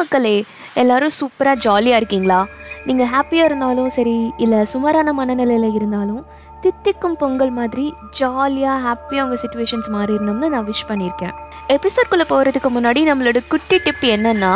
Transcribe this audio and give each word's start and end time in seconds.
மக்களே 0.00 0.36
எல்லாரும் 0.82 1.16
சூப்பராக 1.18 1.62
ஜாலியாக 1.66 2.00
இருக்கீங்களா? 2.00 2.40
நீங்கள் 2.88 3.10
ஹாப்பியாக 3.14 3.48
இருந்தாலும் 3.50 3.90
சரி 3.96 4.16
இல்லை 4.44 4.60
சுமாரான 4.72 5.12
மனநிலையில் 5.20 5.76
இருந்தாலும் 5.78 6.22
தித்திக்கும் 6.62 7.18
பொங்கல் 7.22 7.52
மாதிரி 7.58 7.86
ஜாலியாக 8.20 8.78
ஹாப்பியாக 8.86 9.26
உங்கள் 9.26 9.42
சுச்சுவேஷன்ஸ் 9.42 9.90
மாறிடணும்னு 9.96 10.48
நான் 10.54 10.68
விஷ் 10.70 10.88
பண்ணியிருக்கேன். 10.90 11.34
எபிசோட்குள்ளே 11.74 12.26
போகிறதுக்கு 12.32 12.70
முன்னாடி 12.76 13.00
நம்மளோட 13.10 13.40
குட்டி 13.52 13.76
டிப் 13.84 14.04
என்னென்னா 14.14 14.52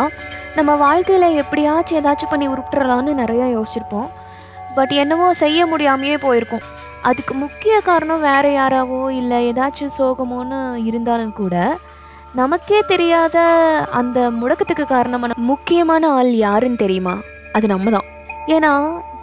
நம்ம 0.57 0.70
வாழ்க்கையில் 0.84 1.37
எப்படியாச்சும் 1.43 1.98
ஏதாச்சும் 2.01 2.33
பண்ணி 2.33 2.47
உருட்டுறலான்னு 2.55 3.12
நிறையா 3.23 3.47
யோசிச்சிருப்போம். 3.56 4.09
பட் 4.77 4.93
என்னவோ 5.03 5.29
செய்ய 5.43 5.67
முடியாமையே 5.70 6.17
போயிருக்கோம். 6.25 6.67
அதுக்கு 7.09 7.34
முக்கிய 7.45 7.75
காரணம் 7.89 8.25
வேறு 8.27 8.51
யாராவோ 8.59 9.01
இல்லை 9.20 9.39
ஏதாச்சும் 9.53 9.95
சோகமோன்னு 9.98 10.59
இருந்தாலும் 10.89 11.34
கூட 11.41 11.56
நமக்கே 12.39 12.79
தெரியாத 12.91 13.37
அந்த 13.99 14.19
முடக்கத்துக்கு 14.31 14.85
காரணமான 14.93 15.35
முக்கியமான 15.49 16.11
ஆள் 16.19 16.31
யாருன்னு 16.45 16.79
தெரியுமா? 16.83 17.13
அது 17.57 17.67
நம்ம 17.73 17.91
தான் 17.91 18.07
ஏன்னா 18.55 18.71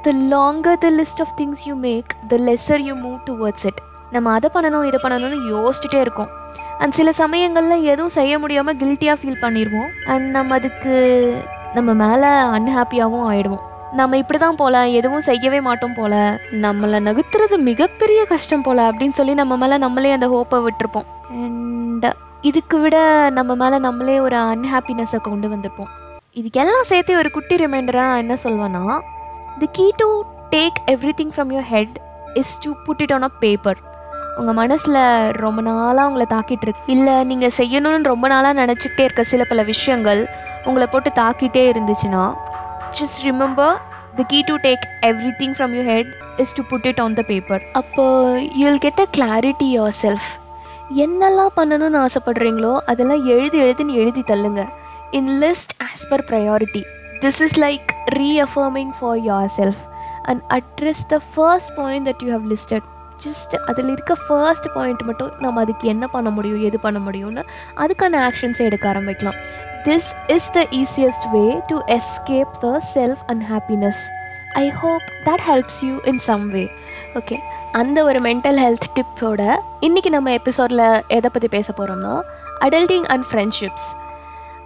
the 0.05 0.12
longer 0.34 0.77
the 0.84 0.90
list 0.98 1.22
of 1.23 1.34
things 1.40 1.64
you 1.70 1.76
make 1.86 2.12
the 2.31 2.38
lesser 2.50 2.84
you 2.88 2.94
move 3.05 3.17
towards 3.30 3.66
it 3.70 3.81
நம்ம 4.16 4.36
அதை 4.36 4.52
பண்ணணும் 4.53 4.86
இதை 4.90 5.00
பண்ணணும்னு 5.05 5.40
யோசிச்சுட்டே 5.55 6.00
இருக்கோம். 6.05 6.30
அண்ட் 6.81 6.98
சில 7.00 7.09
சமயங்களில் 7.22 7.88
எதுவும் 7.94 8.16
செய்ய 8.20 8.34
முடியாமல் 8.44 8.80
கில்ட்டியாக 8.84 9.20
ஃபீல் 9.23 9.41
பண்ணிடுவோம். 9.45 9.89
அண்ட் 10.12 10.30
நம்ம 10.38 10.55
அதுக்கு 10.62 10.94
நம்ம 11.73 11.89
மேலே 12.03 12.31
அன்ஹாப்பியாகவும் 12.58 13.28
ஆயிடுவோம். 13.31 13.66
நம்ம 14.00 14.17
இப்படி 14.23 14.39
தான் 14.39 14.61
போல 14.64 14.88
எதுவும் 15.00 15.28
செய்யவே 15.31 15.59
மாட்டோம் 15.67 16.00
போல. 16.00 16.16
நம்மளை 16.66 16.98
நகர்த்துறது 17.09 17.58
மிகப்பெரிய 17.72 18.22
கஷ்டம் 18.33 18.66
போல 18.70 18.89
அப்படின்னு 18.92 19.20
சொல்லி 19.22 19.33
நம்ம 19.44 19.58
மேலே 19.64 19.78
நம்மளே 19.86 20.17
அந்த 20.20 20.28
ஹோப்பை 20.36 20.59
விட்டுருப்போம். 20.67 21.08
அண்ட் 21.44 22.08
இதுக்கு 22.42 22.80
விட 22.80 22.98
நம்ம 23.30 23.56
மேலே 23.56 23.78
நம்மளே 23.78 24.20
ஒரு 24.20 24.36
அன்ஹாப்பினஸை 24.36 25.18
கொண்டு 25.22 25.48
வந்திருப்போம். 25.48 25.90
இதுக்கெல்லாம் 26.36 26.82
சேர்த்து 26.84 27.18
ஒரு 27.18 27.32
குட்டி 27.32 27.56
ரிமைண்டராக 27.56 28.08
நான் 28.08 28.18
என்ன 28.18 28.38
சொல்வேன்னா 28.44 29.00
the 29.59 29.68
key 29.72 29.92
to 29.98 30.23
take 30.50 30.78
everything 31.17 31.34
from 31.36 31.52
your 31.52 31.62
head 31.62 31.95
is 32.34 32.60
to 32.60 32.73
put 32.86 33.02
it 33.02 33.14
on 33.14 33.23
a 33.23 33.30
paper 33.40 33.78
உங்கள் 34.38 34.54
மனசில் 34.54 35.00
ரொம்ப 35.32 35.62
நாளாக 35.62 36.08
உங்களை 36.08 36.26
தாக்கிட்டு 36.30 36.62
இருக்கு. 36.62 36.84
இல்லை 36.88 37.23
நீங்கள் 37.23 37.56
செய்யணும்னு 37.58 38.04
ரொம்ப 38.04 38.28
நாளாக 38.28 38.66
நினச்சிக்கிட்டே 38.66 39.00
இருக்க 39.00 39.23
சில 39.23 39.44
பல 39.44 39.64
விஷயங்கள் 39.64 40.28
உங்களை 40.66 40.88
போட்டு 40.88 41.10
தாக்கிட்டே 41.10 41.72
இருந்துச்சுன்னா 41.72 42.34
just 42.92 43.26
remember 43.26 43.76
the 44.16 44.23
key 44.23 44.42
to 44.42 44.56
take 44.56 44.86
everything 45.40 45.56
from 45.58 45.73
your 45.73 45.86
head 45.86 46.08
is 46.38 46.54
to 46.54 46.64
put 46.64 46.86
it 46.86 47.00
on 47.00 47.14
the 47.14 47.22
paper 47.22 47.64
அப்போ 47.72 48.06
you'll 48.56 48.78
get 48.78 49.00
a 49.00 49.08
clarity 49.17 49.67
yourself 50.02 50.30
என்னெல்லாம் 50.95 51.56
பண்ணணும்னு 51.58 52.06
ஆசைப்படுறீங்களோ 52.06 52.80
அதெல்லாம் 52.80 53.26
எழுதி 53.26 53.62
எழுதின்னு 53.62 53.94
எழுதி 53.94 54.22
தள்ளுங்க. 54.22 54.70
In 55.12 55.30
list 55.30 55.73
as 55.84 56.09
per 56.09 56.23
priority 56.23 56.84
this 57.20 57.42
is 57.42 57.62
like 57.62 57.90
reaffirming 58.16 58.90
for 59.00 59.17
yourself 59.58 59.82
and 60.23 60.42
address 60.50 61.06
the 61.08 61.22
first 61.36 61.76
point 61.76 62.10
that 62.10 62.23
you 62.23 62.32
have 62.32 62.52
listed 62.52 62.84
just 63.26 63.56
அதில் 63.66 63.88
இருக்க 63.88 64.16
ஃபர்ஸ்ட் 64.28 64.67
பாயிண்ட் 64.73 65.02
மட்டும் 65.02 65.32
நம்ம 65.40 65.62
அதுக்கு 65.62 65.88
என்ன 65.88 66.08
பண்ண 66.08 66.30
முடியும் 66.30 66.62
எது 66.62 66.80
பண்ண 66.80 67.00
முடியும்னு 67.00 67.44
அதுக்கான 67.76 68.32
ஆக்ஷன்ஸை 68.32 68.58
எடுக்க 68.58 68.94
ஆரம்பிக்கலாம். 68.94 69.36
This 69.84 70.10
is 70.28 70.52
the 70.52 70.66
easiest 70.72 71.30
way 71.32 71.62
to 71.67 71.80
escape 71.86 72.52
the 72.60 72.82
self 72.95 73.22
and 73.28 73.44
happiness 73.52 74.02
I 74.53 74.69
hope 74.69 75.02
that 75.25 75.44
helps 75.47 75.86
you 75.86 75.99
in 76.04 76.17
some 76.17 76.49
way 76.49 76.71
okay 77.14 77.39
அந்த 77.71 78.04
ஒரு 78.04 78.20
மென்டல் 78.20 78.60
ஹெல்த் 78.60 78.87
டிப்போட 78.95 79.55
இன்றைக்கி 79.82 80.10
நம்ம 80.10 80.32
எபிசோடில் 80.32 81.04
எதை 81.08 81.30
பற்றி 81.33 81.48
பேச 81.48 81.73
போகிறோம்னா 81.77 82.21
adulting 82.60 83.04
and 83.04 83.26
friendships 83.32 83.87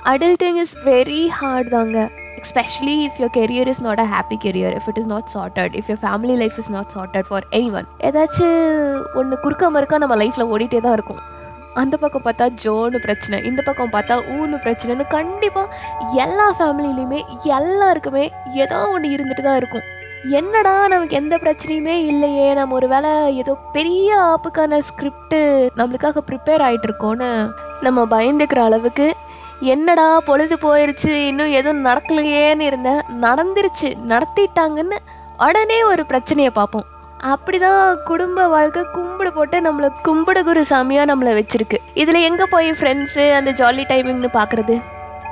adulting 0.03 0.55
is 0.55 0.77
very 0.85 1.27
hard 1.27 1.69
தாங்க. 1.69 2.09
Especially 2.37 3.07
if 3.07 3.19
your 3.19 3.29
career 3.33 3.67
is 3.67 3.81
not 3.81 3.99
a 3.99 4.03
happy 4.03 4.37
career 4.43 4.75
if 4.75 4.87
it 4.87 4.97
is 4.97 5.05
not 5.05 5.29
sorted 5.33 5.75
if 5.75 5.87
your 5.87 6.01
family 6.01 6.37
life 6.37 6.53
is 6.57 6.71
not 6.71 6.87
sorted 6.95 7.25
for 7.27 7.43
anyone 7.71 7.85
ஏதாச்சும் 7.99 9.05
ஒன்று 9.15 9.39
குறுக்க 9.39 9.71
மறுக்கா 9.71 9.97
நம்ம 9.97 10.15
லைஃப்பில் 10.15 10.51
ஓடிட்டே 10.51 10.81
தான் 10.81 10.93
இருக்கும். 10.93 11.19
அந்த 11.75 11.97
பக்கம் 11.97 12.25
பார்த்தா 12.25 12.45
ஜோன்னு 12.63 12.97
பிரச்சனை 12.97 13.43
இந்த 13.43 13.61
பக்கம் 13.61 13.91
பார்த்தா 13.91 14.15
ஊன்னு 14.35 14.57
பிரச்சனைன்னு 14.65 15.07
கண்டிப்பாக 15.07 15.75
எல்லா 16.15 16.55
ஃபேமிலிலையுமே 16.59 17.19
எல்லாருக்குமே 17.43 18.31
ஏதோ 18.53 18.87
ஒன்று 18.87 19.09
இருந்துட்டு 19.09 19.41
தான் 19.41 19.55
இருக்கும். 19.55 19.81
என்னடா 20.31 20.87
நமக்கு 20.87 21.15
எந்த 21.15 21.37
பிரச்சனையுமே 21.37 21.95
இல்லையே 22.05 22.53
நம்ம 22.53 22.73
ஒரு 22.73 22.87
வேளை 22.87 23.35
ஏதோ 23.35 23.53
பெரிய 23.53 24.17
ஆப்புக்கான 24.17 24.79
ஸ்கிரிப்டு 24.79 25.41
நம்மளுக்காக 25.77 26.23
ப்ரிப்பேர் 26.29 26.61
ஆகிட்டு 26.61 26.87
இருக்கோன்னு 26.89 27.29
நம்ம 27.81 28.05
பயந்துக்கிற 28.05 28.61
அளவுக்கு 28.63 29.13
என்னடா 29.61 30.19
பொழுது 30.19 30.57
போயிடுச்சு 30.57 31.11
இன்னும் 31.27 31.51
எதுவும் 31.51 31.85
நடக்கலையேன்னு 31.85 32.59
இருந்தேன் 32.59 33.01
நடந்துருச்சு 33.21 33.91
நடத்திட்டாங்கன்னு 34.07 34.97
உடனே 35.37 35.83
ஒரு 35.83 36.05
பிரச்சனையை 36.05 36.51
பார்ப்போம். 36.53 36.87
அப்படிதான் 37.31 38.03
குடும்ப 38.03 38.47
வாழ்க்கை 38.47 38.83
கும்பிடு 38.83 39.33
போட்டு 39.33 39.61
நம்மளை 39.61 39.89
கும்பிடு 40.01 40.43
குரு 40.43 40.65
சாமியாக 40.69 41.09
நம்மளை 41.11 41.33
வச்சிருக்கு. 41.33 41.77
இதில் 41.93 42.15
எங்கே 42.15 42.45
போய் 42.45 42.71
ஃப்ரெண்ட்ஸு 42.71 43.33
அந்த 43.33 43.51
ஜாலி 43.51 43.83
டைமிங்னு 43.87 44.29
பார்க்குறது 44.33 44.75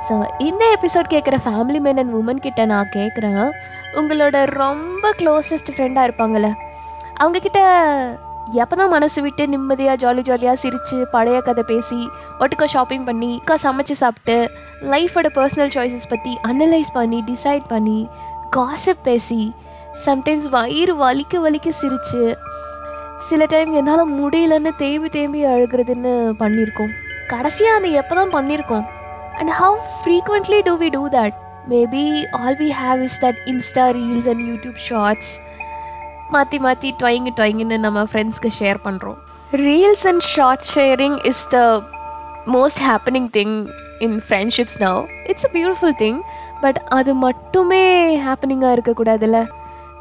ஸோ 0.09 0.25
இந்த 0.37 0.77
எபிசோட் 0.81 1.09
கேட்குற 1.09 1.37
ஃபேமிலி 1.45 1.79
மேன் 1.79 1.97
அண்ட் 1.97 2.13
உமன் 2.15 2.39
கிட்ட 2.39 2.65
நான் 2.65 2.89
கேட்குறேன் 2.95 3.51
உங்களோட 3.93 4.45
ரொம்ப 4.45 5.11
க்ளோசஸ்ட் 5.17 5.71
ஃப்ரெண்டாக 5.75 6.07
இருப்பாங்கள்ல 6.07 6.49
அவங்கக்கிட்ட 7.19 7.59
எப்போ 8.51 8.75
தான் 8.75 8.89
மனசு 8.89 9.21
விட்டு 9.21 9.47
நிம்மதியாக 9.47 9.97
ஜாலி 9.97 10.21
ஜாலியாக 10.21 10.55
சிரித்து 10.55 11.07
பழைய 11.07 11.41
கதை 11.41 11.63
பேசி 11.63 12.09
ஒட்டுக்கா 12.39 12.65
ஷாப்பிங் 12.65 13.03
பண்ணி 13.03 13.41
இக்கா 13.43 13.55
சமைச்சு 13.63 13.91
சாப்பிட்டு 13.91 14.51
லைஃபோட 14.81 15.27
பர்சனல் 15.35 15.73
சாய்ஸஸ் 15.73 16.09
பற்றி 16.09 16.37
அனலைஸ் 16.43 16.91
பண்ணி 16.93 17.23
டிசைட் 17.27 17.67
பண்ணி 17.67 17.99
காசப் 18.49 19.03
பேசி 19.03 19.53
சம்டைம்ஸ் 19.97 20.47
வயிறு 20.49 20.93
வலிக்க 20.95 21.39
வலிக்க 21.39 21.71
சிரித்து 21.71 22.21
சில 23.29 23.45
டைம் 23.45 23.73
என்னால் 23.73 24.13
முடியலன்னு 24.19 24.71
தேம்பி 24.77 25.09
தேம்பி 25.09 25.45
அழுகிறதுன்னு 25.45 26.13
பண்ணியிருக்கோம் 26.39 26.91
கடைசியாக 27.27 27.75
அது 27.75 27.91
எப்போ 27.91 28.15
தான் 28.15 28.33
பண்ணியிருக்கோம் 28.33 28.85
and 29.39 29.49
how 29.51 29.77
frequently 29.97 30.61
do 30.61 30.73
we 30.73 30.89
do 30.89 31.09
that 31.09 31.35
maybe 31.67 32.05
all 32.39 32.55
we 32.55 32.69
have 32.69 33.01
is 33.01 33.19
that 33.25 33.39
Insta 33.45 33.91
reels 33.91 34.27
and 34.27 34.43
YouTube 34.47 34.75
shorts 34.75 35.31
மாற்றி 36.31 36.59
மாற்றி 36.59 36.91
டொயங்கு 36.99 37.33
டொயங்குன்னு 37.37 37.77
நம்ம 37.77 38.03
ஃப்ரெண்ட்ஸ்க்கு 38.03 38.49
ஷேர் 38.49 38.79
பண்ணுறோம் 38.85 39.19
reels 39.51 40.07
and 40.07 40.21
short 40.21 40.65
sharing 40.73 41.17
is 41.25 41.47
the 41.47 41.81
most 42.47 42.79
happening 42.79 43.29
thing 43.29 43.55
in 43.99 44.19
friendships 44.19 44.77
now 44.81 44.99
it's 45.23 45.45
a 45.45 45.51
beautiful 45.53 45.95
thing 45.99 46.19
but 46.61 46.79
அது 46.89 47.15
மட்டுமே 47.15 47.83
ஹேப்பனிங்காக 48.17 48.71
இருக்கக்கூடாதுல்ல? 48.73 49.39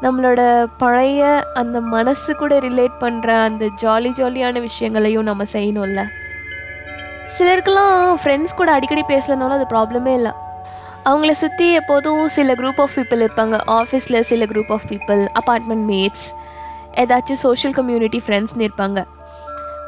நம்மளோட 0.01 0.67
பழைய 0.77 1.45
அந்த 1.53 1.81
மனசு 1.81 2.35
கூட 2.35 2.59
ரிலேட் 2.59 2.95
பண்ணுற 2.99 3.27
அந்த 3.43 3.65
ஜாலி 3.81 4.11
ஜாலியான 4.19 4.59
விஷயங்களையும் 4.59 5.23
நம்ம 5.23 5.43
செய்யணும்ல. 5.53 6.03
சிலருக்கெல்லாம் 7.39 8.15
ஃப்ரெண்ட்ஸ் 8.23 8.55
கூட 8.55 8.71
அடிக்கடி 8.71 9.03
பேசலனாலும் 9.07 9.57
அது 9.57 9.65
ப்ராப்ளமே 9.69 10.13
இல்லை. 10.13 10.31
அவங்கள 11.05 11.31
சுற்றி 11.31 11.73
எப்போதும் 11.73 12.27
சில 12.27 12.53
குரூப் 12.53 12.81
ஆஃப் 12.81 12.89
பீப்புள் 12.95 13.27
இருப்பாங்க. 13.27 13.57
ஆஃபீஸில் 13.67 14.19
சில 14.19 14.45
group 14.45 14.71
of 14.71 14.87
people 14.89 15.27
apartment 15.39 15.85
mates 15.91 16.27
ஏதாச்சும் 16.95 17.41
சோஷியல் 17.45 17.75
கம்யூனிட்டி 17.75 18.21
ஃப்ரெண்ட்ஸ்னு 18.27 18.67
இருப்பாங்க. 18.67 19.05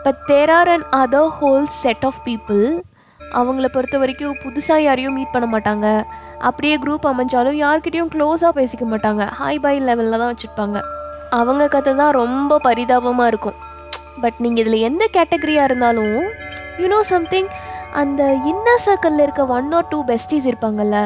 But 0.03 0.25
there 0.25 0.50
are 0.50 0.68
and 0.68 1.16
other 1.16 1.31
whole 1.41 1.63
set 1.63 2.06
of 2.06 2.22
people 2.25 2.80
அவங்கள 3.19 3.68
பொறுத்த 3.68 3.97
வரைக்கும் 3.97 4.38
புதுசாக 4.44 4.77
யாரையும் 4.77 5.13
மீட் 5.13 5.31
பண்ண 5.31 5.57
மாட்டாங்க. 5.57 6.04
அப்படியே 6.48 6.75
குரூப் 6.84 7.06
அமைஞ்சாலும் 7.12 7.57
யார்கிட்டையும் 7.63 8.12
க்ளோஸாக 8.16 8.51
பேசிக்க 8.60 8.86
மாட்டாங்க. 8.94 9.25
ஹாய் 9.40 9.62
பை 9.66 9.75
லெவலில் 9.90 10.22
தான் 10.22 10.31
வச்சுருப்பாங்க. 10.31 10.80
அவங்க 11.40 11.68
கதை 11.75 11.92
தான் 12.01 12.16
ரொம்ப 12.22 12.57
பரிதாபமாக 12.68 13.30
இருக்கும். 13.31 13.60
பட் 14.24 14.40
நீங்கள் 14.45 14.63
இதில் 14.63 14.86
எந்த 14.88 15.04
கேட்டகரியாக 15.18 15.68
இருந்தாலும் 15.69 16.18
யூனோ 16.81 17.00
சம்திங் 17.13 17.48
அந்த 18.01 18.24
இன்னர் 18.51 18.84
சர்க்கிளில் 18.86 19.24
இருக்க 19.25 19.44
ஒன் 19.57 19.72
ஆர் 19.78 19.88
டூ 19.90 20.00
பெஸ்டிஸ் 20.12 20.48
இருப்பாங்கல்ல 20.51 20.98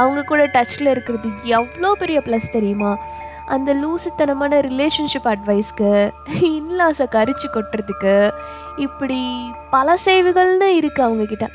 அவங்க 0.00 0.20
கூட 0.30 0.42
டச்சில் 0.54 0.90
இருக்கிறது 0.92 1.28
எவ்வளோ 1.58 1.90
பெரிய 2.02 2.18
ப்ளஸ் 2.26 2.54
தெரியுமா? 2.56 2.90
அந்த 3.54 3.70
லூசுத்தனமான 3.74 4.56
ரிலேஷன்ஷிப் 4.68 5.28
அட்வைஸ்க்கு 5.32 5.90
இன்லாஸை 6.50 7.06
கரிச்சு 7.16 7.48
கொட்டுறதுக்கு 7.54 8.16
இப்படி 8.86 9.20
பல 9.70 9.94
சேவைகள்னு 10.04 10.68
இருக்குது 10.80 11.06
அவங்கக்கிட்ட 11.06 11.48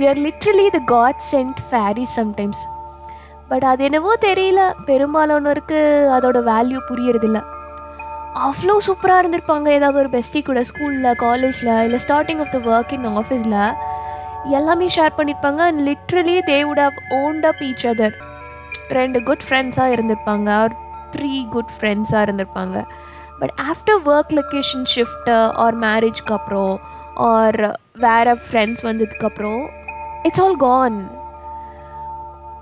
they 0.00 0.08
are 0.12 0.20
literally 0.26 0.66
the 0.76 0.80
God 0.92 1.22
sent 1.30 1.58
fairy 1.70 2.04
sometimes 2.16 2.62
but 3.50 3.64
அது 3.70 3.84
என்னவோ 3.84 4.12
தெரியல. 4.20 4.60
பெரும்பாலானோருக்கு 4.88 5.78
அதோட 6.16 6.38
வேல்யூ 6.50 6.80
புரியறதில்ல. 6.90 7.38
அவ்வளோ 8.46 8.74
சூப்பராக 8.86 9.20
இருந்திருப்பாங்க. 9.22 9.68
ஏதாவது 9.78 9.98
ஒரு 10.02 10.10
பெஸ்டி 10.16 10.40
கூட 10.48 10.60
ஸ்கூலில் 10.68 11.16
காலேஜில் 11.22 11.70
இல்லை 11.86 11.98
starting 12.06 12.40
of 12.44 12.52
the 12.54 12.58
work 12.72 12.92
in 12.96 13.08
ஆஃபீஸில் 13.20 13.56
எல்லாமே 14.58 14.86
ஷேர் 14.96 15.16
பண்ணியிருப்பாங்க 15.16 15.60
and 15.68 15.82
literally 15.88 16.36
they 16.50 16.58
would 16.68 16.82
have 16.84 17.00
owned 17.18 17.46
up 17.50 17.60
each 17.68 17.86
other 17.92 18.14
ரெண்டு 18.98 19.22
குட் 19.22 19.44
ஃப்ரெண்ட்ஸாக 19.48 19.94
இருந்திருப்பாங்க. 19.96 20.48
ஆர் 20.60 20.76
த்ரீ 21.16 21.32
குட் 21.48 21.74
ஃப்ரெண்ட்ஸாக 21.76 22.24
இருந்திருப்பாங்க. 22.26 22.84
But 23.40 23.54
after 23.70 24.00
work 24.12 24.32
location 24.38 24.86
shift 24.94 25.36
or 25.64 25.78
மேரேஜ்க்கு 25.78 26.34
அப்புறம் 26.38 26.72
ஆர் 27.30 27.60
வேறு 28.06 28.34
ஃப்ரெண்ட்ஸ் 28.46 28.82
வந்ததுக்கப்புறம் 28.82 29.62
இட்ஸ் 30.26 30.42
ஆல் 30.44 30.60
கான் 30.66 30.98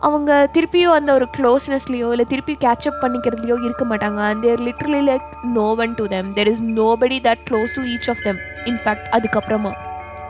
அவங்க 0.07 0.33
திருப்பியும் 0.55 0.97
அந்த 0.97 1.11
ஒரு 1.19 1.27
க்ளோஸ்னஸ்லேயோ 1.37 2.09
இல்லை 2.15 2.25
திருப்பி 2.33 2.55
கேட்சப் 2.65 3.01
பண்ணிக்கிறதுலையோ 3.03 3.57
இருக்க 3.65 3.85
மாட்டாங்க. 3.85 4.21
And 4.31 4.43
there 4.47 4.61
literally 4.67 5.01
like 5.09 5.25
no 5.57 5.65
one 5.85 5.95
to 6.01 6.05
them 6.07 6.29
there 6.37 6.51
is 6.53 6.63
no 6.79 6.89
buddy 7.03 7.21
that 7.25 7.43
close 7.49 7.75
to 7.79 7.83
each 7.95 8.09
of 8.13 8.23
them 8.27 8.39
in fact 8.71 9.09
அதுக்கப்புறமா. 9.17 9.73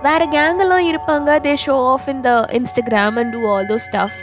வேறு 0.07 0.27
கேங்கெல்லாம் 0.35 0.87
இருப்பாங்க. 0.91 1.31
They 1.47 1.53
show 1.65 1.77
off 1.95 2.09
in 2.13 2.23
the 2.27 2.33
Instagram 2.59 3.19
and 3.23 3.33
do 3.37 3.41
all 3.55 3.67
those 3.73 3.77
stuff 3.87 4.19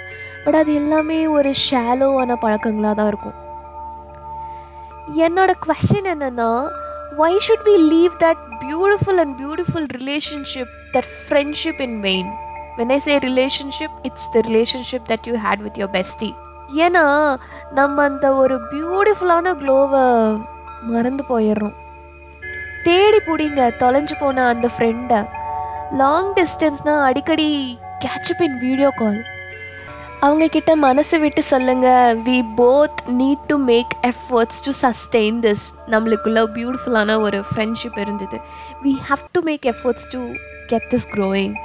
but 0.46 0.57
அது 0.62 0.74
எல்லாமே 0.81 1.19
ஒரு 1.38 1.52
ஷாலோவான 1.69 2.38
பழக்கங்களாக 2.46 2.96
தான் 3.00 3.12
இருக்கும். 3.13 3.38
என்னோட 5.25 5.52
கொஷின் 5.68 6.10
என்னென்னா 6.13 6.50
why 7.24 7.38
should 7.48 7.68
we 7.72 7.75
leave 7.94 8.16
that 8.24 8.42
beautiful 8.63 9.22
and 9.24 9.36
beautiful 9.42 9.88
relationship 10.00 10.74
that 10.96 11.10
friendship 11.19 11.81
in 11.88 11.98
vain 12.07 12.31
when 12.77 12.89
I 12.89 13.00
say 13.00 13.19
relationship 13.19 13.98
it's 14.01 14.30
the 14.31 14.39
relationship 14.39 15.07
that 15.10 15.27
you 15.30 15.36
had 15.45 15.63
with 15.68 15.77
your 15.77 15.94
bestie 15.98 16.30
ஏன்னா 16.83 17.04
நம்ம 17.74 18.04
அந்த 18.04 18.33
ஒரு 18.33 18.56
பியூட்டிஃபுல்லான 18.72 19.54
க்ளோவை 19.62 20.04
மறந்து 20.81 21.24
போயிடுறோம். 21.30 21.75
தேடி 22.83 23.19
பிடிங்க 23.27 23.62
தொலைஞ்சு 23.81 24.16
போன 24.19 24.48
அந்த 24.48 24.69
ஃப்ரெண்டை 24.77 25.27
லாங் 25.92 26.33
டிஸ்டன்ஸ்னால் 26.33 27.04
அடிக்கடி 27.04 27.48
கேட்சப் 28.06 28.44
இன் 28.44 28.60
வீடியோ 28.60 28.89
கால் 28.89 29.21
அவங்கக்கிட்ட 30.21 30.71
மனசு 30.75 31.19
விட்டு 31.19 31.44
சொல்லுங்கள் 31.44 32.19
we 32.19 32.38
both 32.57 33.00
need 33.19 33.45
to 33.48 33.57
make 33.57 33.94
efforts 34.01 34.62
to 34.66 34.71
sustain 34.81 35.39
this 35.45 35.66
நம்மளுக்குள்ள 35.88 36.42
பியூட்டிஃபுல்லான 36.56 37.19
ஒரு 37.21 37.44
ஃப்ரெண்ட்ஷிப் 37.50 38.00
இருந்தது. 38.00 38.39
We 38.83 38.94
have 39.10 39.24
to 39.31 39.42
make 39.42 39.66
efforts 39.74 40.10
to 40.10 40.21
get 40.68 40.88
this 40.89 41.07
growing 41.13 41.56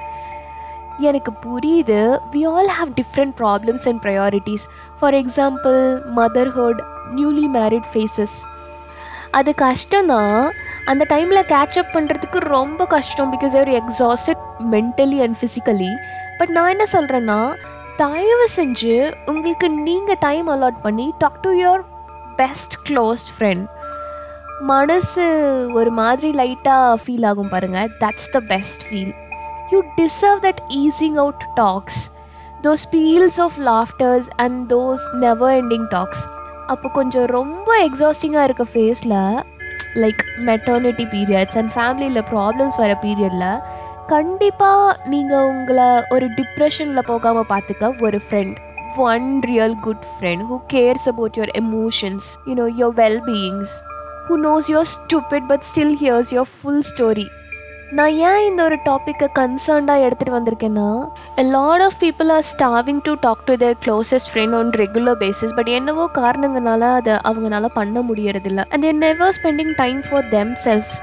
எனக்கு 0.99 1.33
புரியுது. 1.33 2.01
We 2.33 2.41
all 2.53 2.69
have 2.69 2.91
different 2.95 3.35
problems 3.39 3.89
and 3.89 4.01
priorities 4.03 4.65
for 4.99 5.15
example 5.15 5.79
motherhood 6.17 6.81
newly 7.11 7.47
married 7.49 7.89
phases 7.95 8.37
அது 9.31 9.55
கஷ்டம்தான் 9.55 10.51
அந்த 10.85 11.07
டைமில் 11.09 11.43
கேட்சப் 11.47 11.93
பண்ணுறதுக்கு 11.93 12.39
ரொம்ப 12.39 12.87
கஷ்டம் 12.87 13.33
because 13.33 13.57
you're 13.57 13.69
exhausted 13.69 14.39
mentally 14.71 15.19
and 15.23 15.37
physically 15.41 15.91
but 16.39 16.49
நான் 16.49 16.69
என்ன 16.69 16.87
சொல்கிறேன்னா 16.93 17.41
தயவு 17.97 18.49
செஞ்சு 18.57 18.95
உங்களுக்கு 19.27 19.69
நீங்கள் 19.71 20.21
டைம் 20.21 20.49
அலாட் 20.49 20.81
பண்ணி 20.83 21.13
talk 21.19 21.41
to 21.43 21.51
your 21.51 21.83
best 22.37 22.77
close 22.89 23.25
friend 23.39 23.67
மனசு 24.63 25.27
ஒரு 25.75 25.91
மாதிரி 25.91 26.31
லைட்டாக 26.33 26.97
ஃபீல் 27.05 27.27
ஆகும் 27.27 27.49
பாருங்கள் 27.49 27.91
that's 27.99 28.31
the 28.31 28.41
best 28.41 28.83
feel 28.83 29.13
you 29.70 29.81
deserve 29.96 30.40
that 30.43 30.62
easing 30.81 31.19
out 31.19 31.44
talks 31.56 32.00
those 32.62 32.84
peals 32.93 33.38
of 33.40 33.56
laughters 33.67 34.28
and 34.37 34.58
those 34.72 35.05
never 35.20 35.55
ending 35.56 35.88
talks 35.90 36.22
அப்போ 36.69 36.88
கொஞ்சம் 36.90 37.28
ரொம்ப 37.32 37.69
எக்ஸாஸ்டிங்காக 37.87 38.49
இருக்க 38.49 38.64
ஃபேஸில் 38.72 39.17
லைக் 39.96 40.20
மெட்டர்னிட்டி 40.44 41.06
பீரியட்ஸ் 41.14 41.56
அண்ட் 41.56 41.72
ஃபேமிலியில் 41.75 42.26
ப்ராப்ளம்ஸ் 42.31 42.76
வர 42.76 42.93
பீரியடில் 43.05 43.49
கண்டிப்பாக 44.08 45.08
நீங்கள் 45.08 45.46
உங்களை 45.50 45.88
ஒரு 46.11 46.26
டிப்ரெஷனில் 46.38 47.08
போகாமல் 47.11 47.49
பார்த்துக்க 47.50 47.90
ஒரு 48.00 48.20
friend 48.26 48.56
one 49.06 49.28
real 49.50 49.76
good 49.81 50.06
friend 50.12 50.44
who 50.49 50.56
cares 50.72 51.06
about 51.08 51.37
your 51.38 51.52
emotions 51.61 52.28
you know 52.49 52.67
your 52.76 52.96
well 52.96 53.20
beings 53.28 53.75
who 54.28 54.37
knows 54.44 54.70
your 54.72 54.88
stupid 54.94 55.46
but 55.49 55.67
still 55.70 55.94
hears 55.96 56.32
your 56.34 56.50
full 56.55 56.84
story 56.90 57.26
நான் 57.91 58.11
ஏன் 58.11 58.45
இந்த 58.47 58.65
ஒரு 58.65 58.77
டாப்பிக்கை 58.77 59.27
கன்சர்ன்டாக 59.35 60.05
எடுத்துகிட்டு 60.07 60.35
வந்திருக்கேன்னா 60.37 61.09
lot 61.37 61.81
of 61.81 61.97
people 62.01 62.29
are 62.33 62.45
starving 62.51 63.01
to 63.03 63.15
talk 63.21 63.45
to 63.45 63.57
their 63.57 63.77
closest 63.87 64.29
friend 64.35 64.57
on 64.59 64.71
regular 64.71 65.19
basis 65.21 65.55
but 65.55 65.67
என்னவோ 65.67 66.09
காரணங்களால 66.15 66.81
அதை 66.81 67.15
அவங்களால 67.15 67.65
பண்ண 67.65 68.01
முடியறதில்ல. 68.01 68.65
And 68.69 68.83
there 68.83 68.95
never 68.95 69.35
spending 69.43 69.73
time 69.77 70.03
for 70.11 70.29
themselves 70.65 70.95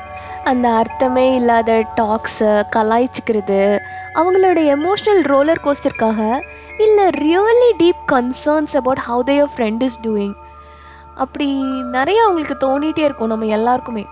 அந்த 0.44 0.70
அர்த்தமே 0.70 1.36
இல்லாத 1.36 1.84
டாக்ஸை 1.96 2.64
கலாய்ச்சிக்கிறது 2.76 3.80
அவங்களோட 4.16 4.60
எமோஷ்னல் 4.76 5.24
ரோலர் 5.24 5.64
கோஸ்டருக்காக 5.64 6.40
இல்லை 6.78 7.08
really 7.08 7.72
deep 7.80 8.04
concerns 8.12 8.76
about 8.76 9.04
how 9.10 9.20
their 9.20 9.50
friend 9.58 9.82
is 9.82 10.00
doing 10.02 10.36
அப்படி 11.16 11.48
நிறைய 11.92 12.24
அவங்களுக்கு 12.24 12.58
தோணிகிட்டே 12.68 13.00
இருக்கும் 13.00 13.28
நம்ம 13.28 13.46
எல்லாருக்குமே. 13.46 14.06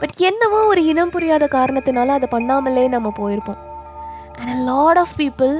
பட் 0.00 0.14
என்னவோ 0.28 0.58
ஒரு 0.70 0.84
இனம் 0.92 1.12
புரியாத 1.14 1.44
காரணத்தினால 1.56 2.14
அதை 2.18 2.28
பண்ணாமலே 2.36 2.88
நம்ம 2.94 3.12
போயிருப்போம். 3.20 3.60
And 4.38 4.50
a 4.54 4.58
lot 4.70 4.98
of 5.02 5.14
people 5.22 5.54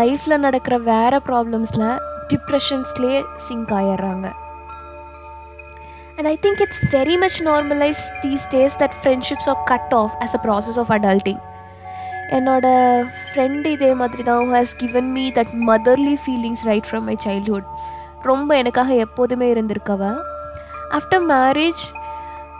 லைஃப்பில் 0.00 0.42
நடக்கிற 0.46 0.74
வேறு 0.90 1.18
ப்ராப்ளம்ஸில் 1.28 1.86
டிப்ரெஷன்ஸ்லேயே 2.32 3.20
சிங்க் 3.46 3.72
ஆயிடுறாங்க. 3.78 4.26
And 6.16 6.28
I 6.32 6.34
think 6.44 6.60
it's 6.64 6.82
very 6.96 7.16
much 7.22 7.38
normalise 7.48 8.02
these 8.24 8.44
days 8.54 8.76
that 8.82 8.96
friendships 9.00 9.48
of 9.52 9.62
cut 9.72 9.94
off 10.00 10.14
as 10.24 10.36
a 10.38 10.40
process 10.44 10.78
of 10.82 10.92
adulting 10.98 11.40
என்னோட 12.36 12.66
ஃப்ரெண்ட் 13.24 13.66
இதே 13.72 13.90
மாதிரி 14.02 14.22
தான் 14.22 14.52
has 14.56 14.76
given 14.82 15.08
me 15.16 15.24
that 15.38 15.54
motherly 15.70 16.14
feelings 16.24 16.62
right 16.70 16.86
from 16.90 17.08
my 17.10 17.16
childhood 17.26 17.66
ரொம்ப 18.30 18.56
எனக்காக 18.56 18.94
எப்போதுமே 19.06 19.46
இருந்திருக்கவ. 19.54 20.02
After 20.98 21.24
marriage 21.34 21.82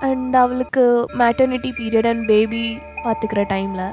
and 0.08 0.37
அவளுக்கு 0.37 0.84
maternity 1.20 1.70
period 1.81 2.08
and 2.12 2.25
baby 2.26 2.64
பார்த்துக்கிற 3.04 3.43
டைமில் 3.52 3.87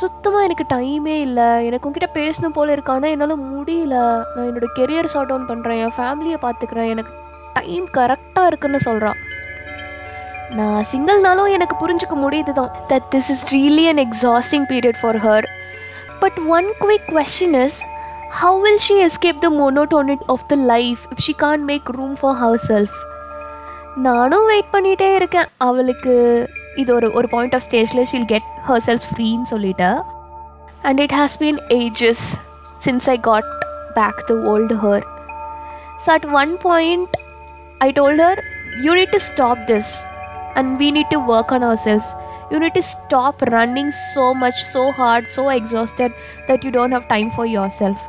சுத்தமாக 0.00 0.46
எனக்கு 0.46 0.64
டைமே 0.72 1.14
இல்லை. 1.26 1.48
எனக்கு 1.66 1.86
உங்ககிட்ட 1.88 2.08
பேசணும் 2.20 2.54
போல 2.56 2.74
இருக்கானா 2.76 3.08
என்னால் 3.14 3.36
முடியல. 3.52 3.94
நான் 4.34 4.46
என்னோடய 4.48 4.70
கெரியர் 4.78 5.12
சார்ட் 5.14 5.30
டவுன் 5.30 5.48
பண்ணுறேன் 5.50 5.80
என் 5.84 5.96
ஃபேமிலியை 5.96 6.38
பார்த்துக்கிறேன் 6.46 6.90
எனக்கு 6.94 7.12
டைம் 7.58 7.88
கரெக்டாக 7.98 8.50
இருக்குன்னு 8.50 8.80
சொல்கிறான் 8.88 9.18
நான் 10.58 10.84
சிங்கிள்னாலும் 10.92 11.52
எனக்கு 11.56 11.74
புரிஞ்சுக்க 11.82 12.14
முடியுது 12.22 12.52
தான் 12.52 12.72
that 12.92 13.08
this 13.14 13.30
is 13.34 13.44
really 13.54 13.84
an 13.90 14.02
exhausting 14.06 14.66
period 14.72 14.98
for 15.02 15.18
her 15.26 15.46
but 16.20 16.38
one 16.56 16.68
quick 16.80 17.10
question 17.12 17.56
is 17.64 17.78
how 18.40 18.58
will 18.64 18.82
she 18.86 18.96
escape 19.08 19.44
the 19.46 19.50
monotony 19.60 20.24
of 20.26 20.46
the 20.46 20.56
life 20.74 21.02
if 21.12 21.22
she 21.26 21.34
can 21.44 21.64
make 21.64 21.94
room 21.98 22.16
for 22.20 22.36
our 22.42 22.64
self 22.68 22.96
நானும் 24.06 24.44
wait 24.48 24.70
பண்ணிகிட்டே 24.74 25.08
இருக்கேன். 25.18 25.48
அவளுக்கு 25.66 26.12
இது 26.80 26.90
ஒரு 26.96 27.08
ஒரு 27.18 27.28
point 27.32 27.54
of 27.56 27.64
ஸ்டேஜில் 27.66 28.06
she'll 28.10 28.28
get 28.32 28.46
her 28.68 28.82
cells 28.86 29.06
ஃப்ரீன்னு 29.10 29.48
சொல்லிட்டு. 29.52 29.88
And 30.88 31.00
it 31.04 31.14
has 31.20 31.34
been 31.40 31.58
ages 31.78 32.22
since 32.84 33.08
I 33.14 33.16
got 33.28 33.48
back 33.96 34.20
the 34.28 34.34
old 34.52 34.76
her 34.84 35.04
so 36.04 36.08
at 36.16 36.28
one 36.42 36.52
point 36.66 37.16
I 37.86 37.88
told 37.98 38.22
her 38.26 38.40
you 38.86 38.92
need 39.00 39.12
to 39.16 39.20
stop 39.30 39.64
this 39.72 39.92
and 40.60 40.70
we 40.82 40.88
need 40.98 41.12
to 41.14 41.20
work 41.34 41.52
on 41.56 41.66
our 41.70 41.82
selves 41.88 42.10
you 42.52 42.60
need 42.64 42.78
to 42.80 42.84
stop 42.94 43.42
running 43.56 43.92
so 44.14 44.24
much 44.44 44.62
so 44.74 44.84
hard 45.00 45.28
so 45.36 45.44
exhausted 45.58 46.14
that 46.48 46.64
you 46.66 46.72
don't 46.78 46.96
have 46.98 47.06
time 47.14 47.30
for 47.36 47.50
your 47.56 47.74
self 47.82 48.04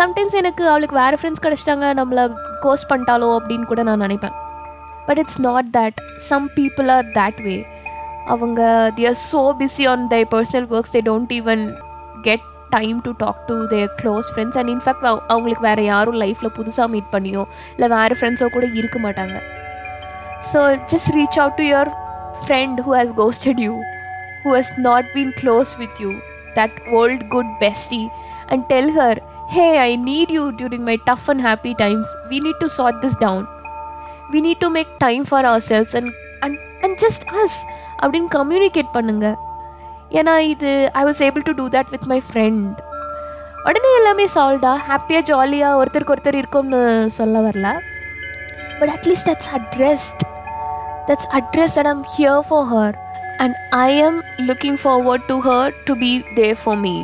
sometimes 0.00 0.36
எனக்கு 0.42 0.62
அவளுக்கு 0.72 0.98
வேறு 1.02 1.18
friends 1.20 1.44
கிடச்சிட்டாங்க 1.46 1.86
நம்மளை 2.00 2.26
course 2.66 2.86
பண்ணிட்டாலோ 2.90 3.30
அப்படின்னு 3.38 3.66
கூட 3.72 3.82
நான் 3.90 4.04
நினைப்பேன். 4.06 4.36
But 5.08 5.20
it's 5.22 5.40
not 5.46 5.68
that 5.76 5.98
some 6.28 6.46
people 6.58 6.88
are 6.96 7.08
that 7.18 7.40
way 7.46 7.56
அவங்க 8.28 8.60
they 8.96 9.04
are 9.10 9.18
so 9.26 9.42
busy 9.60 9.84
on 9.92 10.06
their 10.08 10.22
personal 10.32 10.68
works 10.76 10.94
they 10.96 11.02
don't 11.08 11.34
even 11.38 11.62
get 12.22 12.46
time 12.70 12.96
to 13.04 13.12
talk 13.18 13.42
to 13.48 13.54
their 13.66 13.92
close 14.00 14.26
friends 14.32 14.58
and 14.60 14.70
in fact 14.72 15.06
அவங்களுக்கு 15.30 15.64
வேறு 15.68 15.84
யாரும் 15.86 16.18
லைஃப்பில் 16.24 16.54
புதுசாக 16.58 16.88
meet 16.88 17.10
பண்ணியோ 17.14 17.42
இல்லை 17.74 17.88
வேறு 17.94 18.16
ஃப்ரெண்ட்ஸோ 18.18 18.48
கூட 18.56 18.66
இருக்க 18.80 18.98
மாட்டாங்க 18.98 19.36
so 20.50 20.60
just 20.92 21.10
reach 21.16 21.38
out 21.42 21.58
to 21.60 21.66
your 21.68 21.90
friend 22.42 22.80
who 22.86 22.92
has 22.98 23.14
ghosted 23.22 23.62
you 23.66 23.72
who 24.44 24.50
has 24.56 24.72
not 24.88 25.08
been 25.14 25.32
close 25.40 25.72
with 25.80 26.00
you 26.04 26.10
that 26.58 26.78
old 27.00 27.24
good 27.34 27.52
bestie 27.64 28.02
and 28.48 28.64
tell 28.68 28.92
her 29.00 29.20
hey 29.54 29.66
I 29.82 29.90
need 30.08 30.32
you 30.36 30.44
during 30.60 30.86
my 30.90 30.96
tough 31.08 31.28
and 31.32 31.44
happy 31.48 31.72
times 31.84 32.12
we 32.30 32.38
need 32.46 32.60
to 32.60 32.68
sort 32.78 33.00
this 33.04 33.18
down 33.24 33.44
we 34.32 34.40
need 34.46 34.58
to 34.58 34.68
make 34.68 34.88
time 34.98 35.24
for 35.28 35.44
ourselves 35.68 35.94
and 35.96 36.12
and 36.40 36.58
and 36.80 36.96
just 37.04 37.24
us 37.44 37.58
அப்படின்னு 38.02 38.28
communicate 38.34 38.90
பண்ணுங்கள் 38.94 39.38
ஏன்னா 40.10 40.38
இது 40.38 40.90
I 40.92 41.04
was 41.04 41.22
able 41.26 41.42
to 41.42 41.52
do 41.52 41.68
that 41.68 41.90
with 41.90 42.06
my 42.06 42.22
friend 42.32 42.76
உடனே 43.64 43.94
எல்லாமே 43.96 44.26
சால்வ்டா 44.34 44.72
ஹாப்பியாக 44.88 45.20
ஜாலியாக 45.20 45.84
ஒருத்தருக்கு 45.84 46.14
ஒருத்தர் 46.14 46.42
இருக்கோம்னு 46.42 47.06
சொல்ல 47.06 47.40
வரல. 47.40 47.68
But 48.78 48.88
at least 48.88 49.28
that's 49.28 49.50
addressed 49.58 50.22
that's 51.06 51.28
address 51.32 51.76
that 51.78 51.90
I'm 51.94 52.04
here 52.18 52.38
for 52.48 52.66
her 52.74 52.96
and 53.36 53.54
I 53.70 53.96
am 53.96 54.22
looking 54.36 54.78
forward 54.84 55.26
to 55.26 55.36
her 55.44 55.72
to 55.84 55.96
be 55.96 56.24
there 56.34 56.56
for 56.62 56.76
me 56.76 57.02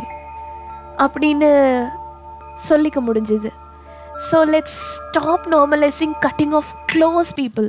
அப்படின்னு 0.98 1.50
சொல்லிக்க 2.70 2.98
முடிஞ்சுது. 3.06 3.50
So 4.22 4.38
let's 4.46 4.78
stop 4.96 5.46
normalising 5.48 6.12
cutting 6.26 6.52
off 6.52 6.68
close 6.92 7.30
people 7.36 7.68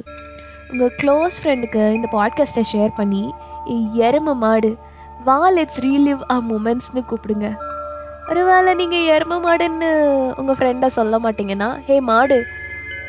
உங்கள் 0.71 0.93
close 1.03 1.35
ஃப்ரெண்டுக்கு 1.41 1.83
இந்த 1.91 2.07
பாட்காஸ்ட்டை 2.11 2.63
share 2.73 2.91
பண்ணி 2.95 3.33
எரும 3.99 4.33
மாடு 4.33 4.77
வா 5.23 5.49
லெட்ஸ் 5.49 5.79
ரீலிவ் 5.79 6.21
அ 6.31 6.37
மூமெண்ட்ஸ்னு 6.51 7.01
கூப்பிடுங்க. 7.09 7.47
ஒருவேளை 8.29 8.73
நீங்கள் 8.73 9.07
எரும 9.15 9.39
மாடுன்னு 9.47 9.89
உங்கள் 10.35 10.55
ஃப்ரெண்டை 10.55 10.87
சொல்ல 10.87 11.19
மாட்டீங்கன்னா 11.19 11.79
ஹே 11.87 11.99
மாடு 11.99 12.45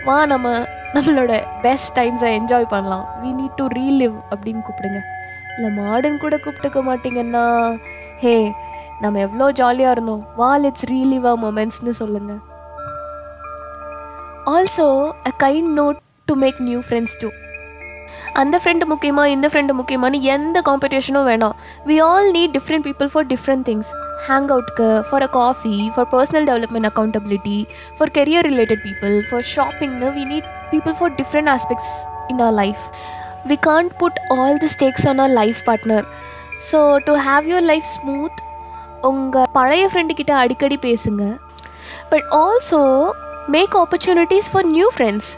வா 0.04 0.26
நம்ம 0.26 0.64
நம்மளோட 0.94 1.44
பெஸ்ட் 1.62 1.98
டைம்ஸை 1.98 2.30
என்ஜாய் 2.38 2.64
பண்ணலாம். 2.64 3.06
வி 3.22 3.30
நீட் 3.40 3.54
டு 3.54 3.66
ரீலிவ் 3.66 4.16
அப்படின்னு 4.30 4.64
கூப்பிடுங்க. 4.66 5.00
இல்லை 5.56 5.84
மாடுன்னு 5.84 6.18
கூட 6.18 6.36
கூப்பிட்டுக்க 6.36 6.82
மாட்டிங்கன்னா 6.82 7.76
ஹே 8.16 8.52
நம்ம 9.00 9.18
எவ்வளோ 9.18 9.52
ஜாலியாக 9.52 9.92
இருந்தோம். 9.92 10.26
வா 10.36 10.58
லெட்ஸ் 10.58 10.86
ரீலிவ் 10.90 11.26
அ 11.26 11.36
மொமெண்ட்ஸ்னு 11.36 11.90
சொல்லுங்கள் 11.90 12.42
also 14.46 14.86
a 15.24 15.32
kind 15.40 15.70
note 15.78 15.98
to 16.28 16.34
make 16.36 16.58
new 16.66 16.78
friends 16.86 17.16
too 17.20 17.28
அந்த 18.34 18.56
ஃப்ரெண்டு 18.58 18.84
முக்கியமாக 18.84 19.30
இந்த 19.30 19.46
ஃப்ரெண்டு 19.48 19.72
முக்கியமானு 19.72 20.18
எந்த 20.30 20.58
காம்படிஷனும் 20.66 21.26
வேணாம் 21.28 21.54
we 21.86 21.96
all 22.00 22.28
need 22.32 22.52
different 22.54 22.86
people 22.86 23.10
for 23.12 23.26
different 23.26 23.64
things 23.68 23.90
hang 24.26 24.48
அவுட்க்கு 24.50 24.88
for 25.08 25.24
a 25.24 25.30
coffee 25.36 25.74
for 25.94 26.08
personal 26.12 26.46
development 26.50 26.88
accountability 26.90 27.58
for 27.98 28.12
career 28.18 28.48
related 28.50 28.82
people 28.86 29.16
for 29.28 29.44
ஷாப்பிங்னு 29.52 30.10
we 30.16 30.24
need 30.32 30.48
people 30.72 30.96
for 31.00 31.14
different 31.18 31.52
aspects 31.54 31.92
in 32.28 32.40
our 32.40 32.56
life 32.62 32.84
we 33.50 33.58
can't 33.66 33.92
put 33.98 34.20
all 34.36 34.58
the 34.58 34.70
stakes 34.76 35.06
on 35.08 35.20
our 35.20 35.36
life 35.40 35.62
partner 35.68 36.06
so 36.70 36.80
to 37.06 37.14
have 37.26 37.46
your 37.50 37.68
life 37.72 37.88
smooth 37.94 38.40
உங்கள் 39.04 39.50
பழைய 39.52 39.86
ஃப்ரெண்டுக்கிட்ட 39.88 40.34
அடிக்கடி 40.38 40.78
பேசுங்க 40.86 41.24
but 42.10 42.26
also 42.38 42.80
make 43.48 43.74
opportunities 43.80 44.48
for 44.52 44.68
new 44.68 44.86
friends 44.94 45.30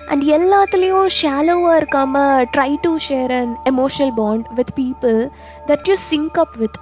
and 0.00 0.24
எல்லாத்துலேயும் 0.30 1.08
ஷாலோவாக 1.16 1.76
இருக்காமல் 1.76 2.44
try 2.54 2.70
to 2.82 2.90
share 3.06 3.32
an 3.32 3.52
emotional 3.70 4.12
bond 4.16 4.46
with 4.54 4.72
people 4.76 5.18
that 5.66 5.88
you 5.88 5.96
sync 6.04 6.38
up 6.38 6.56
with 6.56 6.78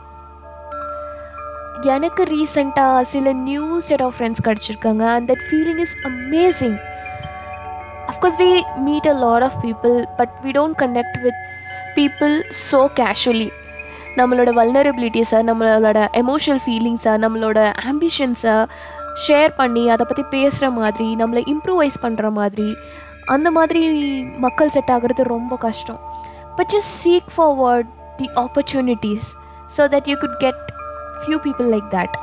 எனக்கு 1.90 2.22
ரீசெண்டாக 2.30 3.00
சில 3.04 3.32
new 3.44 3.64
set 3.80 4.04
of 4.06 4.14
friends 4.16 4.44
கிடச்சிருக்காங்க 4.46 5.04
and 5.14 5.26
that 5.30 5.44
feeling 5.48 5.80
is 5.80 5.96
amazing 6.04 6.76
of course 8.08 8.38
we 8.38 8.50
meet 8.82 9.08
a 9.08 9.16
lot 9.20 9.44
of 9.44 9.58
people 9.64 9.96
but 10.16 10.32
we 10.44 10.52
don't 10.52 10.78
connect 10.82 11.18
with 11.24 11.40
people 11.96 12.34
so 12.64 12.80
casually 13.00 13.50
நம்மளோட 14.16 14.50
வல்னரபிலிட்டிஸை 14.58 15.38
நம்மளோட 15.42 16.00
emotional 16.20 16.62
ஃபீலிங்ஸை 16.64 17.14
நம்மளோட 17.18 17.58
ஆம்பிஷன்ஸை 17.84 18.56
share 19.24 19.52
பண்ணி 19.56 19.82
அதை 19.94 20.04
பற்றி 20.06 20.24
பேசுகிற 20.34 20.70
மாதிரி 20.78 21.08
நம்மளை 21.16 21.42
இம்ப்ரூவைஸ் 21.54 21.98
பண்ணுற 22.04 22.30
மாதிரி 22.38 22.68
அந்த 23.34 23.48
மாதிரி 23.50 23.82
மக்கள் 24.44 24.72
செட் 24.74 24.90
ஆகிறது 24.94 25.22
ரொம்ப 25.34 25.56
கஷ்டம். 25.56 26.00
But 26.56 26.70
just 26.74 26.94
seek 27.02 27.30
forward 27.36 27.88
the 28.18 28.26
opportunities 28.42 29.28
so 29.76 29.82
that 29.94 30.08
you 30.10 30.16
could 30.24 30.38
get 30.44 30.62
few 31.22 31.38
people 31.46 31.70
like 31.74 31.88
that 31.96 32.16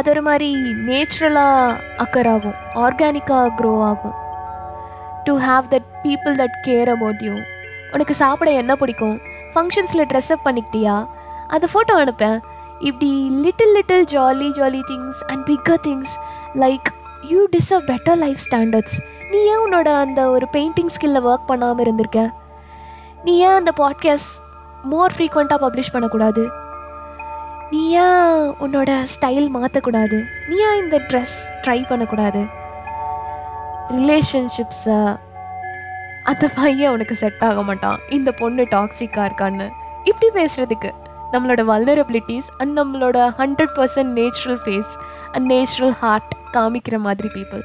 அது 0.00 0.10
ஒரு 0.10 0.22
மாதிரி 0.22 0.50
நேச்சுரலாக 0.88 1.78
அக்கர் 2.04 2.28
ஆகும். 2.34 2.58
ஆர்கானிக்காக 2.84 3.50
க்ரோ 3.58 3.72
ஆகும். 3.90 4.14
To 5.26 5.32
have 5.48 5.64
that 5.74 5.88
people 6.04 6.36
that 6.42 6.56
care 6.68 6.90
about 6.94 7.22
you 7.26 7.34
உனக்கு 7.94 8.14
சாப்பிட 8.14 8.50
என்ன 8.60 8.76
பிடிக்கும்? 8.76 9.20
ஃபங்க்ஷன்ஸில் 9.54 10.08
ட்ரெஸ்அப் 10.12 10.46
பண்ணிக்கிட்டியா? 10.46 10.94
அது 11.48 11.68
ஃபோட்டோ 11.72 11.94
அனுப்பேன். 12.04 12.38
இப்படி 12.82 13.28
little 13.30 13.72
little 13.72 14.04
jolly 14.04 14.48
jolly 14.58 14.80
things 14.90 15.20
and 15.26 15.48
bigger 15.48 15.82
things 15.86 16.14
like 16.54 16.88
you 17.22 17.46
deserve 17.50 17.88
better 17.90 18.16
life 18.16 18.38
standards 18.50 18.96
நீ 19.30 19.38
ஏன் 19.38 19.58
உன்னோட 19.58 19.88
அந்த 19.96 20.30
ஒரு 20.30 20.46
பெயிண்டிங் 20.52 20.88
ஸ்கில்ல 20.94 21.20
ஒர்க் 21.28 21.46
பண்ணாமல் 21.46 21.78
இருந்திருக்க? 21.78 22.30
நீ 23.24 23.38
ஏன் 23.38 23.58
அந்த 23.60 23.72
பாட்காஸ்ட் 23.76 24.32
மோர் 24.82 25.12
ஃப்ரீக்வெண்ட்டாக 25.16 25.62
பப்ளிஷ் 25.64 25.92
பண்ணக்கூடாது? 25.92 26.50
நீ 27.70 27.90
ஏன் 27.90 28.54
உன்னோட 28.60 29.06
ஸ்டைல் 29.14 29.48
மாற்றக்கூடாது 29.54 30.22
நீ 30.48 30.56
ஏன் 30.56 30.82
இந்த 30.82 30.98
ட்ரெஸ் 31.08 31.38
ட்ரை 31.66 31.86
பண்ணக்கூடாது? 31.86 32.42
ரிலேஷன்ஷிப்ஸை 33.88 35.16
அந்த 36.24 36.50
பையன் 36.54 36.92
உனக்கு 36.92 37.14
செட் 37.14 37.44
ஆக 37.44 37.62
மாட்டான். 37.62 37.98
இந்த 38.08 38.32
பொண்ணு 38.32 38.62
டாக்ஸிக்காக 38.62 39.28
இருக்கான்னு. 39.28 39.70
இப்படி 40.04 40.28
பேசுகிறதுக்கு 40.34 40.90
நம்மளோட 41.34 41.62
வல்னரபிலிட்டிஸ் 41.70 42.48
அண்ட் 42.60 42.72
நம்மளோட 42.78 43.18
hundred 43.40 43.72
percent 43.78 44.12
natural 44.20 44.60
face 44.64 44.92
and 45.34 45.46
natural 45.54 45.94
heart 46.02 46.32
காமிக்கிற 46.56 46.98
மாதிரி 47.06 47.30
people 47.38 47.62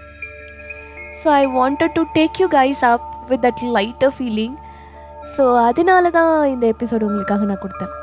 so 1.22 1.28
I 1.42 1.44
wanted 1.58 1.96
to 1.98 2.04
take 2.18 2.40
you 2.44 2.48
guys 2.58 2.84
up 2.92 3.08
with 3.32 3.44
that 3.48 3.64
lighter 3.78 4.14
feeling 4.18 4.56
so 5.36 5.46
அதனால 5.70 6.10
தான் 6.20 6.34
இந்த 6.54 6.66
எபிசோடு 6.76 7.08
உங்களுக்காக 7.10 7.46
நான் 7.52 7.64
கொடுத்தேன் 7.66 7.94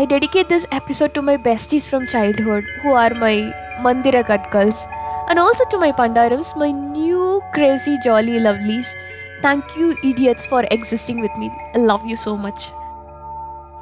I 0.00 0.04
dedicate 0.14 0.50
this 0.54 0.68
episode 0.80 1.16
to 1.18 1.22
my 1.30 1.36
besties 1.50 1.88
from 1.90 2.06
childhood 2.16 2.70
who 2.82 2.90
are 3.04 3.16
my 3.26 3.36
மந்திர 3.86 4.18
cuddles 4.32 4.82
and 5.28 5.38
also 5.38 5.64
to 5.66 5.78
my 5.78 5.92
Pandarams, 5.92 6.56
my 6.56 6.70
new 6.70 7.42
crazy 7.52 7.96
jolly 7.98 8.38
lovelies. 8.38 8.94
Thank 9.42 9.76
you, 9.76 9.94
idiots, 10.04 10.46
for 10.46 10.64
existing 10.70 11.20
with 11.20 11.36
me. 11.36 11.50
I 11.74 11.78
love 11.80 12.06
you 12.06 12.16
so 12.16 12.36
much. 12.36 12.70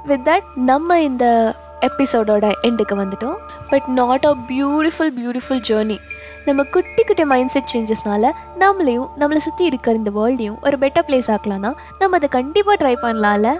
With 0.05 0.29
that 0.29 0.43
நம்ம 0.55 1.01
இந்த 1.01 1.55
எபிசோடோட 1.81 2.53
எண்டுக்கு 2.63 2.93
வந்துட்டோம். 2.93 3.37
But 3.69 3.87
not 3.87 4.25
a 4.25 4.37
beautiful 4.49 5.13
beautiful 5.21 5.63
journey 5.69 5.99
நம்ம 6.45 6.63
குட்டி 6.63 7.05
குட்டி 7.05 7.25
mind 7.25 7.49
set 7.49 7.71
சேஞ்சஸ்னால 7.73 8.31
நம்மளையும் 8.59 9.09
நம்மளை 9.19 9.37
சுற்றி 9.37 9.65
இருக்கிற 9.65 9.97
இந்த 9.97 10.11
வேர்ல்டையும் 10.11 10.61
ஒரு 10.63 10.79
பெட்டர் 10.79 11.09
பிளேஸ் 11.09 11.37
ஆக்கலாம்னா 11.37 11.75
நம்ம 11.99 12.17
அதை 12.17 12.29
கண்டிப்பாக 12.29 12.89
ட்ரை 12.89 12.93
பண்ணலாம்ல? 12.93 13.57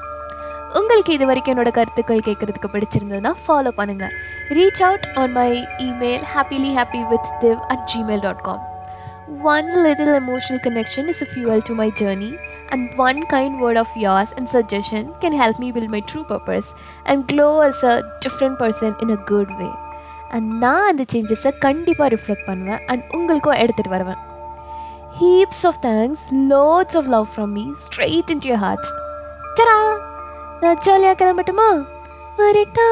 உங்களுக்கு 0.73 1.13
இது 1.13 1.27
வரைக்கும் 1.27 1.59
என்னோட 1.59 1.71
கருத்துக்கள் 1.71 2.23
கேட்குறதுக்கு 2.25 2.67
பிடிச்சிருந்ததுன்னா 2.73 3.35
ஃபாலோ 3.47 3.71
பண்ணுங்கள் 3.77 4.11
reach 4.49 4.83
out 4.83 5.09
on 5.15 5.33
my 5.33 5.67
email 5.79 6.23
happily 6.37 6.77
happy 6.77 7.09
with 7.09 7.35
Div 7.41 7.61
at 7.61 7.95
Gmail 7.97 8.21
dot 8.21 8.41
com 8.41 8.74
One 9.27 9.69
little 9.85 10.15
emotional 10.15 10.59
connection 10.59 11.09
is 11.09 11.23
a 11.23 11.27
fuel 11.27 11.63
to 11.69 11.75
my 11.75 11.87
journey 12.01 12.33
and 12.73 12.91
one 12.97 13.21
kind 13.27 13.59
word 13.59 13.79
of 13.83 13.87
yours 13.97 14.35
and 14.37 14.47
suggestion 14.47 15.05
can 15.23 15.33
help 15.33 15.59
me 15.63 15.73
build 15.73 15.89
my 15.95 16.01
true 16.11 16.25
purpose 16.33 16.69
and 17.07 17.27
glow 17.33 17.63
as 17.67 17.83
a 17.85 18.03
different 18.25 18.59
person 18.59 18.93
in 19.03 19.11
a 19.15 19.19
good 19.31 19.51
way. 19.61 19.73
And 20.35 20.51
நான் 20.65 20.89
அந்த 20.91 21.05
சேஞ்சஸை 21.13 21.53
கண்டிப்பாக 21.65 22.09
reflect 22.15 22.47
பண்ணுவேன் 22.51 22.83
and 22.87 23.05
உங்களுக்கும் 23.17 23.59
எடுத்துகிட்டு 23.63 23.95
வருவேன். 23.95 24.21
Heaps 25.21 25.65
of 25.71 25.81
thanks 25.89 26.25
lots 26.53 26.99
of 27.01 27.11
love 27.17 27.27
from 27.35 27.53
me 27.59 27.67
straight 27.87 28.33
in 28.35 28.45
your 28.49 28.63
hearts 28.67 28.93
Sara 29.59 29.79
நான் 30.63 30.83
ஜாலியாக 30.89 31.19
கிளம்பட்டுமா? 31.23 31.69
வரட்டா 32.41 32.89